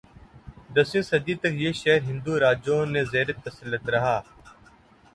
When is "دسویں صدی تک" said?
0.73-1.53